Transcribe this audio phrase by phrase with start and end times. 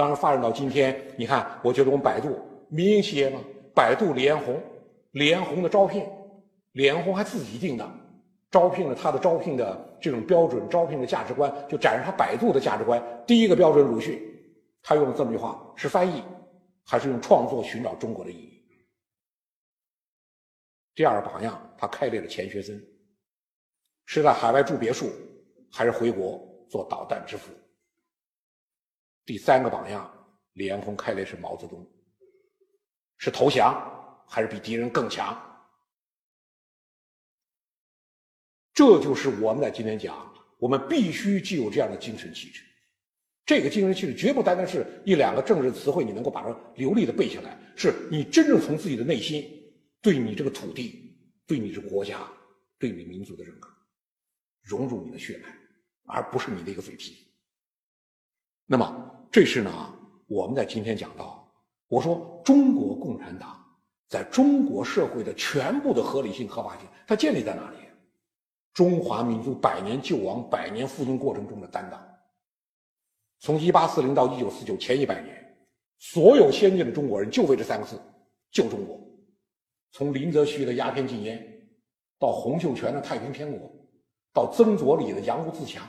[0.00, 2.34] 当然发展到今天，你看，我觉得我们百度
[2.70, 3.38] 民营企业嘛，
[3.74, 4.58] 百度李彦宏，
[5.10, 6.08] 李彦宏的招聘，
[6.72, 7.86] 李彦宏还自己定的，
[8.50, 12.98] 招聘了他的招聘的这种标准，招聘的价值观，就展示他百度的价值观。
[13.26, 14.18] 第一个标准，鲁迅，
[14.82, 16.22] 他用了这么句话：是翻译，
[16.86, 18.64] 还是用创作寻找中国的意义？
[20.94, 22.82] 第二个榜样，他开列了钱学森，
[24.06, 25.10] 是在海外住别墅，
[25.70, 26.40] 还是回国
[26.70, 27.52] 做导弹之父？
[29.24, 30.10] 第三个榜样，
[30.54, 31.86] 李彦宏开的是毛泽东，
[33.18, 35.36] 是投降还是比敌人更强？
[38.72, 42.64] 这就是我们在今天讲，我们必须具有这样的精神气质。
[43.44, 49.44] 这个精神气质绝不单单是一两个政治词汇，你能够把它流利的背下来，是你真正从自己的内心。
[50.02, 51.14] 对你这个土地，
[51.46, 52.26] 对你这个国家，
[52.78, 53.70] 对你民族的认可，
[54.62, 55.54] 融入你的血脉，
[56.06, 57.29] 而不是你的一个嘴皮。
[58.72, 59.72] 那么，这是呢，
[60.28, 61.44] 我们在今天讲到，
[61.88, 63.60] 我说中国共产党
[64.06, 67.78] 在中国社会的全部的合理性、合法性，它建立在哪里？
[68.72, 72.00] 中华民族百年救亡、百年复兴过程中的担当。
[73.40, 75.36] 从一八四零到一九四九前一百年，
[75.98, 78.00] 所有先进的中国人就为这三个字：
[78.52, 79.00] 救中国。
[79.90, 81.44] 从林则徐的鸦片禁烟，
[82.20, 83.68] 到洪秀全的太平天国，
[84.32, 85.84] 到曾左李的洋务自强，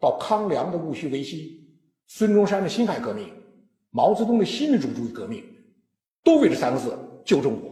[0.00, 1.57] 到康梁的戊戌维新，
[2.08, 3.30] 孙中山的辛亥革命，
[3.90, 5.44] 毛泽东的新民主主义革命，
[6.24, 7.70] 都为这三个字救中国。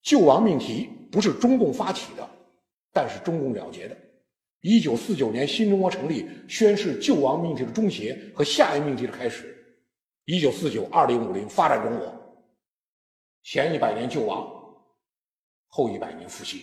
[0.00, 2.28] 救亡命题不是中共发起的，
[2.92, 3.96] 但是中共了结的。
[4.60, 9.52] 一九四九年新中国成立，宣示救亡命题的终结和下一命题的开始。
[10.24, 12.12] 一九四九二零五零发展中国。
[13.42, 14.48] 前一百年救亡，
[15.66, 16.60] 后一百年复兴。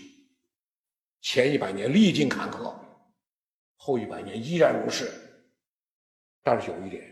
[1.22, 2.74] 前一百年历尽坎坷，
[3.76, 5.12] 后一百年依然如是。
[6.44, 7.04] 但是有一点，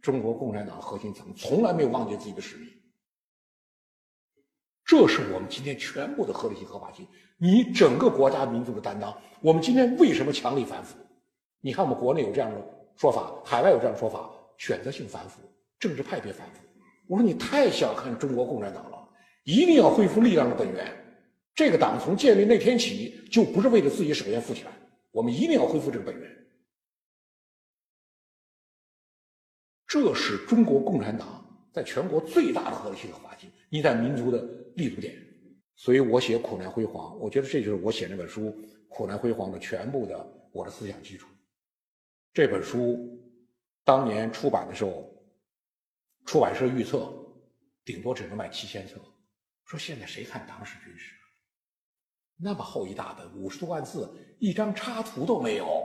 [0.00, 2.68] 中国共产党核心层从来没有忘记自己的使命。
[4.84, 7.06] 这是我们今天全部的合理性、合法性，
[7.38, 9.16] 你整个国家民族的担当。
[9.40, 10.96] 我们今天为什么强力反腐？
[11.60, 12.60] 你看我们国内有这样的
[12.96, 14.28] 说法，海外有这样的说法：
[14.58, 15.40] 选择性反腐，
[15.78, 16.60] 政治派别反腐。
[17.06, 19.08] 我说你太小看中国共产党了，
[19.44, 20.92] 一定要恢复力量的本源。
[21.54, 24.72] 这个党从建立那天起，就不是为了自己首先富起来，
[25.12, 26.41] 我们一定要恢复这个本源。
[29.92, 34.42] 这是中国共产党在全国最大的合理性和法性，你在民族的
[34.74, 35.14] 立足点。
[35.76, 38.46] 所以我写苦难辉煌，我觉得这就是我写那本书
[38.88, 41.28] 《苦难辉煌》的全部的我的思想基础。
[42.32, 43.22] 这本书
[43.84, 45.06] 当年出版的时候。
[46.24, 47.12] 出版社预测，
[47.84, 48.94] 顶多只能卖七千册。
[49.66, 51.12] 说现在谁看党史军事？
[52.38, 55.84] 那么厚一大本，五十多万字，一张插图都没有。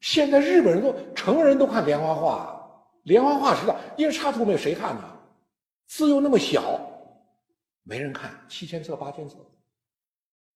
[0.00, 2.61] 现在日本人都成人都看连环画，
[3.02, 5.20] 连环画知道，因为插图没有，谁看呢？
[5.86, 6.80] 字又那么小，
[7.82, 8.32] 没人看。
[8.48, 9.36] 七千册、八千册，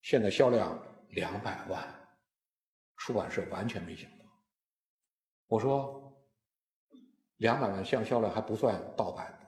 [0.03, 0.79] 现在销量
[1.11, 1.83] 两百万，
[2.97, 4.25] 出版社完全没想到。
[5.47, 6.03] 我说。
[7.41, 9.47] 两百万像销量还不算盗版的，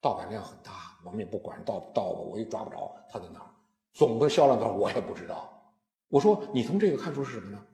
[0.00, 3.50] 盗版量很大，我们也不管盗不盗吧，我也抓不着它在哪儿。
[3.94, 5.60] 总的销量多少我也不知道。
[6.06, 7.66] 我说你从这个看出是什么呢？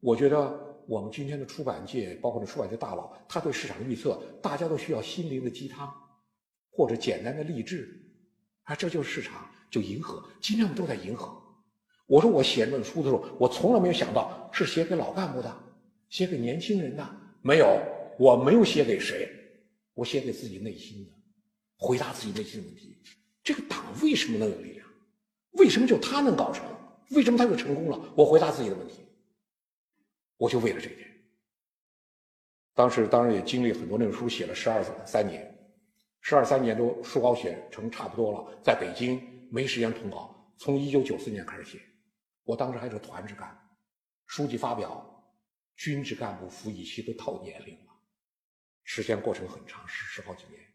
[0.00, 5.92] 我觉得我们今天的出版界，包括这出版界大佬，他对市场预测，大家都需要心灵的鸡汤，
[6.70, 7.88] 或者简单的励志，
[8.64, 10.22] 啊，这就是市场，就迎合。
[10.40, 11.36] 今天我们都在迎合。
[12.06, 15.56] 我说我写这本书的时候，我从来没有想到是写给老干部的，
[16.10, 17.08] 写给年轻人的，
[17.42, 17.80] 没有。
[18.16, 19.28] 我没有写给谁，
[19.92, 21.10] 我写给自己内心的，
[21.76, 22.96] 回答自己内心的问题。
[23.42, 24.86] 这个党为什么能有力量？
[25.54, 26.64] 为什么就他能搞成？
[27.10, 28.12] 为什么他就成功了？
[28.16, 29.00] 我回答自己的问题，
[30.36, 31.08] 我就为了这一点。
[32.74, 35.48] 当时当然也经历很多，那本书写了十二三年，
[36.20, 40.54] 十二三年都书稿写成差不多了，在北京没时间通稿。
[40.58, 41.80] 从一九九四年开始写，
[42.42, 43.56] 我当时还是团支干，
[44.26, 45.32] 书记发表，
[45.76, 47.92] 军职干部服役期都到年龄了。
[48.82, 50.73] 时间过程很长，十十好几年。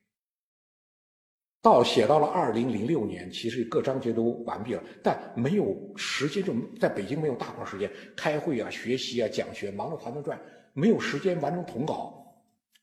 [1.62, 10.42] 到写到了二零零六年，其实各章节都完毕了，但没有时间，就在北京没有大块时间开会啊、学习啊、讲学，忙着团团转，
[10.74, 12.16] 没有时间完成统稿。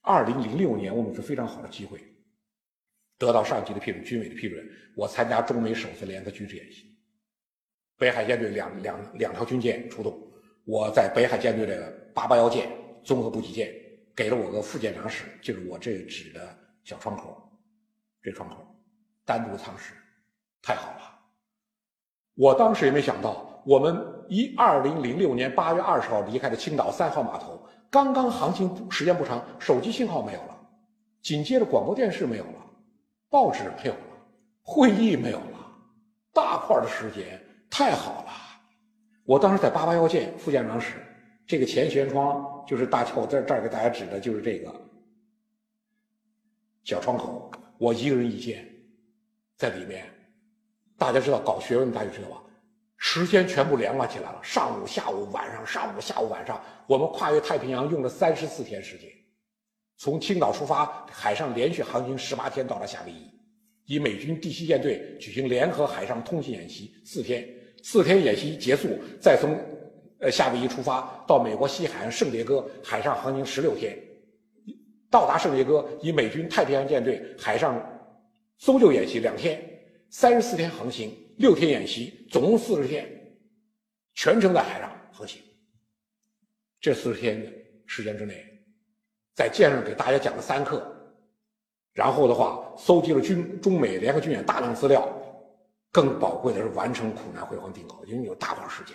[0.02, 1.98] 二零零六年，我们是非常好的机会，
[3.18, 4.64] 得到上级的批准、军委的批准，
[4.94, 6.84] 我参加中美首次联合军事演习，
[7.98, 10.16] 北海舰队两两两条军舰出动，
[10.64, 12.68] 我在北海舰队的八八幺舰
[13.02, 13.72] 综合补给舰。
[14.14, 17.45] 给了我个副舰长室，就是我这指的小窗口，
[18.26, 18.56] 这窗口
[19.24, 19.94] 单独舱室，
[20.60, 21.16] 太好了。
[22.34, 30.58] 我当时也没想到，我们一二零零六年八月二十号离开的青岛三号码头，刚刚航行时间不长，手机信号没有了，
[31.22, 32.66] 紧接着广播电视没有了，
[33.30, 34.00] 报纸没有了，
[34.60, 35.72] 会议没有了，
[36.32, 37.40] 大块的时间
[37.70, 38.32] 太好了。
[39.24, 40.96] 我当时在八八幺舰副舰长室，
[41.46, 44.74] 这个前舷窗就是大我在这儿给大家指的就是这个
[46.82, 48.66] 小窗口，我一个人一间，
[49.56, 50.06] 在里面。
[50.98, 52.42] 大家知道搞学问，大家知道吧？
[52.96, 59.10] 时间全部连贯起来了，上午、下午、晚上，上午、下午、晚上，我们跨越太平洋用了三十四天时间，
[59.98, 63.30] 从青岛出发，海上连续航行十八天，到了夏威夷，
[63.84, 67.46] 以美军第七舰队举行联合海上通信演习四天，
[67.82, 69.54] 四天演习结束，再从
[70.20, 73.94] 呃夏威夷出发到美国西海岸圣迭戈海上航行十六天，
[75.16, 77.74] 到达圣迭戈，以美军太平洋舰队海上
[78.58, 79.58] 搜救演习两天，
[80.10, 81.10] 三十四天航行。
[81.38, 83.08] 六天演习，总共四十天，
[84.12, 85.40] 全程在海上航行。
[86.82, 87.50] 这四十天的
[87.86, 88.44] 时间之内，
[89.34, 90.86] 在舰上给大家讲了三课，
[91.94, 95.08] 然后的话，搜集了军中美联合军演大量资料，
[95.90, 98.94] 更宝贵的是完成苦难辉煌定稿，因为有大块时间，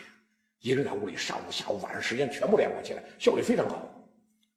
[0.60, 3.76] 一个人在屋里，上午、下午、晚上时间全部连贯起来，效率非常高。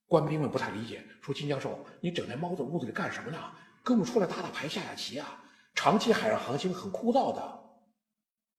[0.06, 3.38] 官兵们不太理解，说金教授，你整天猫在屋子里干什么呢？
[3.82, 5.40] 跟我们出来打打牌、下下棋啊！
[5.74, 7.60] 长期海上航行很枯燥的。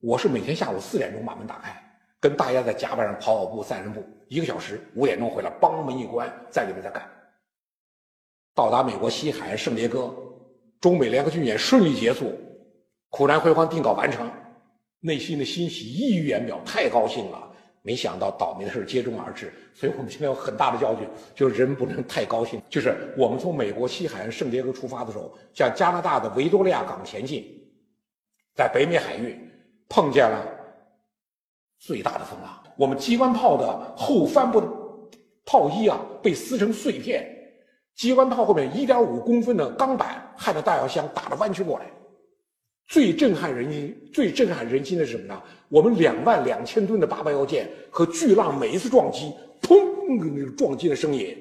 [0.02, 1.76] 我是每天下午四点钟把门打开，
[2.20, 7.10] 跟大家在甲板上跑跑步、散散步，一个小时，五点钟回来，帮门一关，在里面再干。
[8.54, 10.14] 到达美国西海岸圣迭戈，
[10.80, 12.34] 中美联合军演顺利结束，
[13.10, 14.30] 苦难辉煌定稿完成，
[15.00, 17.55] 内心的欣喜溢于言表，太高兴了。
[17.86, 22.60] 没想到倒霉的事接踵而至，所以我们现在有很大的教训，就是人不能太高兴。
[22.68, 27.46] 就是我们从美国西海岸圣迭戈出发的时候，向加拿大的维多利亚港前进，
[28.56, 29.40] 在北美海域。
[29.88, 30.44] 碰见了
[31.78, 34.60] 最大的风浪，我们机关炮的后帆部
[35.46, 37.24] 炮衣啊被撕成碎片，
[37.94, 41.86] 机关炮后面一点五公分的钢板焊着弹药箱打着弯曲过来。
[42.88, 45.42] 最震撼人心、最震撼人心的是什么呢？
[45.70, 49.76] 我们两万两千吨的八八幺舰和巨浪每一次撞击，砰
[50.20, 51.36] 那个撞击的声音，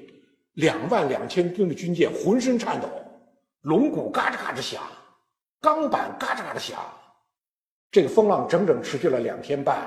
[0.53, 2.89] 两万两千吨的军舰浑身颤抖，
[3.61, 4.81] 龙骨嘎吱嘎吱响，
[5.61, 6.79] 钢板嘎吱嘎吱响。
[7.91, 9.77] 这个风浪整整持续了两天半，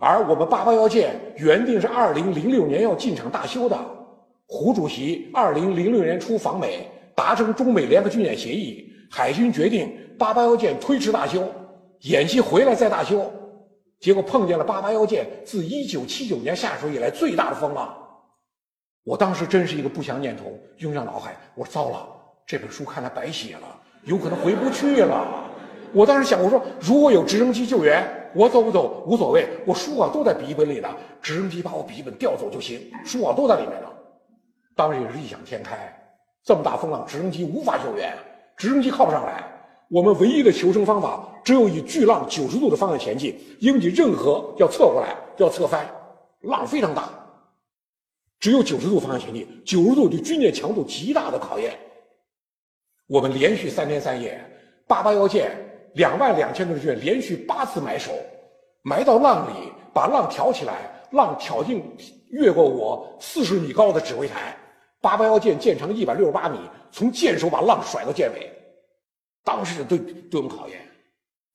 [0.00, 3.78] 而我们八八幺舰原定是二零零六年要进场大修的。
[4.46, 11.48] 胡主席二零零六年初访美，达成中美联合军演协议，海军决定八八幺舰推迟大修，
[12.00, 13.30] 演习回来再大修。
[14.00, 17.96] 结果碰见了八八幺舰自一九七九年下水以来最大的风浪。
[19.02, 22.06] 我当时真是一个不祥念头涌上脑海，我说糟了，
[22.46, 25.44] 这本书看来白写了，有可能回不去了。
[25.92, 28.04] 我当时想，我说如果有直升机救援，
[28.34, 30.88] 我走不走无所谓，我书啊都在笔记本里呢，
[31.22, 33.88] 直升机把我笔记本调走就行，书啊都在里面呢。
[34.74, 35.94] 当时也是异想天开，
[36.42, 38.12] 这么大风浪，直升机无法救援，
[38.56, 39.44] 直升机靠不上来，
[39.88, 45.86] 我们唯一的求生方法只有以巨浪九十度的方向前进，因为任何要侧过来要侧翻，
[46.42, 47.08] 浪非常大，
[48.40, 51.78] 只有九十度方向前进，九十度对军舰强度极大的考验。
[53.06, 54.40] 我们连续三天三夜，
[54.86, 55.50] 八八幺舰。
[55.94, 58.10] 两万两千吨的舰连续八次埋首，
[58.82, 61.80] 埋到浪里，把浪挑起来，浪挑进
[62.30, 64.56] 越过我四十米高的指挥台。
[65.00, 66.58] 八八幺舰舰长一百六十八米，
[66.94, 68.52] 从舰首把浪甩到舰尾，
[69.42, 70.80] 当时就对对我们考验，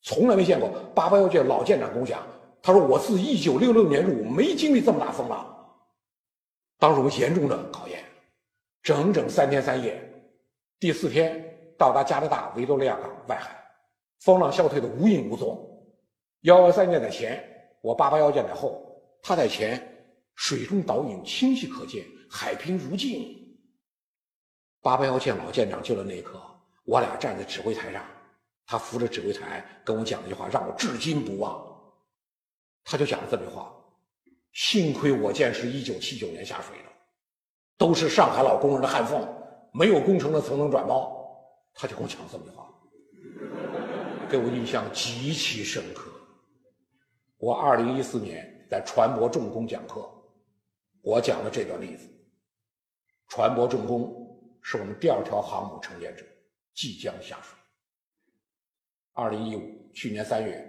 [0.01, 0.69] 从来没见过。
[0.93, 2.27] 八八幺舰老舰长跟我讲，
[2.61, 5.47] 他说我自一九六六年入伍没经历这么大风浪，
[6.77, 8.03] 当时我们严重的考验，
[8.83, 9.97] 整整三天三夜，
[10.77, 11.41] 第四天
[11.77, 13.57] 到达加拿大维多利亚港外海。
[14.19, 15.57] 风浪消退的无影无踪，
[16.41, 17.41] 幺幺三舰在前，
[17.79, 19.81] 我八八幺舰在后，他在前，
[20.35, 23.37] 水中倒影清晰可见，海平如镜。
[24.81, 26.41] 八八幺舰老舰长救了那一刻，
[26.85, 28.03] 我俩站在指挥台上，
[28.65, 31.65] 他扶着指挥台跟我讲了一句话，让我至今不忘。
[32.83, 33.71] 他就讲了这么句话：
[34.53, 36.89] 幸亏我舰是一九七九年下水的，
[37.77, 39.27] 都是上海老工人的焊缝，
[39.73, 41.15] 没有工程的层层转包。
[41.73, 42.65] 他就跟我讲了这么句话。
[44.29, 46.11] 给我印象极其深刻。
[47.37, 50.09] 我二零一四年在船舶重工讲课，
[51.01, 52.07] 我讲了这段例子。
[53.27, 54.28] 船舶重工
[54.61, 56.25] 是我们第二条航母承建者，
[56.73, 57.57] 即将下水。
[59.13, 60.63] 二零一五去年三月，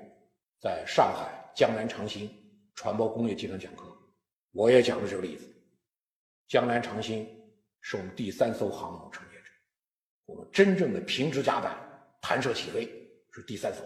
[0.61, 2.31] 在上海江南长兴
[2.75, 3.85] 船舶工业集团讲课，
[4.53, 5.47] 我也讲了这个例子。
[6.49, 7.29] 江南长兴
[7.81, 9.51] 是我们第三艘航母承建者，
[10.27, 11.79] 我们真正的平直甲板
[12.21, 12.89] 弹射起飞。
[13.33, 13.85] 是第三艘，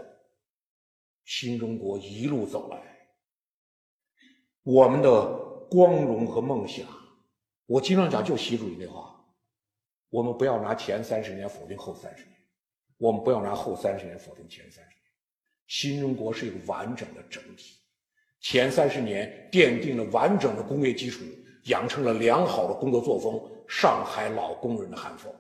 [1.27, 3.09] 新中国一路走来，
[4.63, 5.23] 我们的
[5.71, 6.87] 光荣和梦想。
[7.67, 9.14] 我经常讲，就习主席那话：
[10.11, 12.37] 我们不要拿前三十年否定后三十年，
[12.99, 15.01] 我们不要拿后三十年否定前三十年。
[15.67, 17.77] 新中国是一个完整的整体，
[18.41, 21.25] 前三十年奠定了完整的工业基础，
[21.65, 25.33] 养成了良好的工作作风，上海老工人的寒风。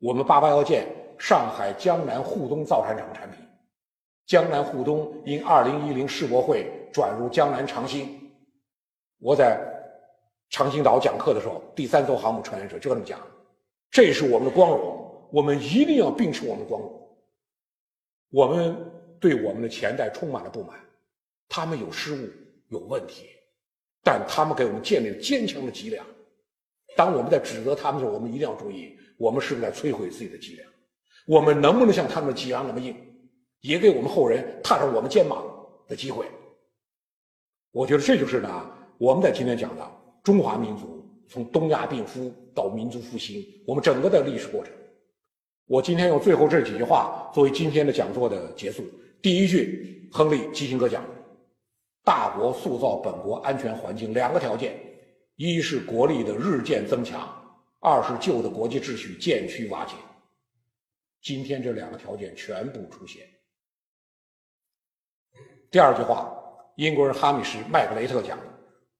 [0.00, 0.86] 我们八八幺建
[1.18, 3.40] 上海江南沪东造船厂的产品，
[4.26, 8.08] 江南沪东因二零一零世博会转入江南长兴。
[9.20, 9.74] 我在。
[10.48, 13.18] 长兴岛讲课的时候，第三艘航母穿越者就这么讲
[13.90, 17.18] ：“这是我们的光荣，我们一定要秉持我们的光荣。
[18.30, 18.76] 我们
[19.18, 20.78] 对我们的前代充满了不满，
[21.48, 22.28] 他们有失误、
[22.68, 23.26] 有问题，
[24.02, 26.04] 但他们给我们建立了坚强的脊梁。
[26.96, 30.70] 当我们在指责他们的时候，我们一定要注意，我们是不是在摧毁自己的脊梁？
[31.26, 32.94] 我们能不能像他们的脊梁那么硬，
[33.60, 35.44] 也给我们后人踏上我们肩膀
[35.88, 36.26] 的机会？
[37.72, 39.90] 我觉得这就是呢，我们在今天讲的。”
[40.22, 40.95] 中华民族
[41.28, 44.72] 从东亚病夫到民族复兴，我们整个的历史过程。
[45.66, 48.84] 我今天用最后这几句话作为今天的讲座的结束。
[49.20, 51.04] 第一句，亨利·基辛格讲
[52.04, 54.78] ：“大国塑造本国安全环境两个条件，
[55.34, 57.28] 一是国力的日渐增强，
[57.80, 59.94] 二是旧的国际秩序渐趋瓦解。”
[61.20, 63.26] 今天这两个条件全部出现。
[65.68, 66.32] 第二句话，
[66.76, 68.38] 英国人哈米什·麦克雷特讲。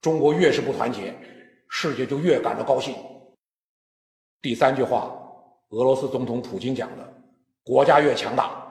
[0.00, 1.14] 中国越是不团结，
[1.68, 2.94] 世界就越感到高兴。
[4.40, 5.10] 第三句话，
[5.70, 7.22] 俄罗斯总统普京讲的
[7.64, 8.62] ：“国家越强大，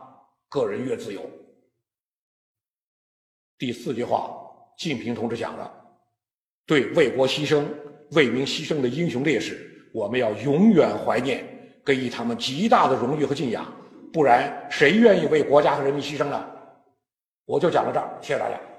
[0.49, 1.21] 个人越自由。”
[3.57, 4.31] 第四句话，
[4.77, 5.71] 近平同志讲的
[6.65, 7.65] ：“对为国牺牲、
[8.11, 11.45] 为民牺牲的英雄烈士，我们要永远怀念，
[11.85, 13.65] 给予他们极大的荣誉和敬仰。
[14.13, 16.51] 不然，谁愿意为国家和人民牺牲呢？”
[17.45, 18.74] 我就讲到这儿，谢谢大家。